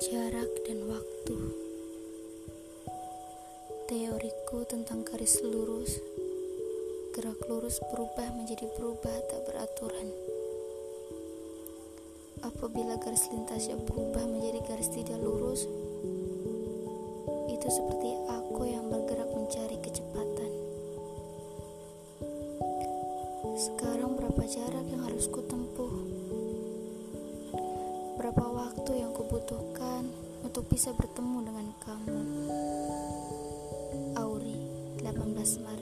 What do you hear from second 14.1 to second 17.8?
menjadi garis tidak lurus, itu